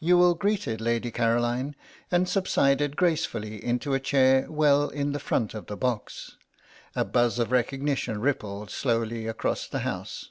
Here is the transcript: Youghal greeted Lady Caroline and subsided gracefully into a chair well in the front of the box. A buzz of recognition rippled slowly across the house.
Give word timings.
Youghal 0.00 0.32
greeted 0.34 0.80
Lady 0.80 1.10
Caroline 1.10 1.76
and 2.10 2.26
subsided 2.26 2.96
gracefully 2.96 3.62
into 3.62 3.92
a 3.92 4.00
chair 4.00 4.50
well 4.50 4.88
in 4.88 5.12
the 5.12 5.20
front 5.20 5.52
of 5.52 5.66
the 5.66 5.76
box. 5.76 6.38
A 6.94 7.04
buzz 7.04 7.38
of 7.38 7.52
recognition 7.52 8.22
rippled 8.22 8.70
slowly 8.70 9.26
across 9.26 9.66
the 9.68 9.80
house. 9.80 10.30